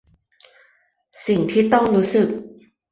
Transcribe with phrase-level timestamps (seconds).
[1.27, 2.27] สิ่งที่ต้องรู้สึก